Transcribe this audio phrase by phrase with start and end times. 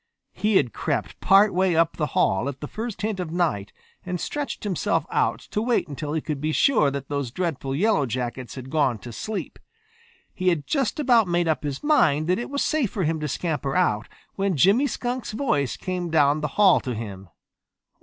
[0.33, 3.71] He had crept part way up the hall at the first hint of night
[4.03, 8.07] and stretched himself out to wait until he could be sure that those dreadful Yellow
[8.07, 9.59] Jackets had gone to sleep.
[10.33, 13.27] He had just about made up his mind that it was safe for him to
[13.27, 17.29] scamper out when Jimmy Skunk's voice came down the hall to him.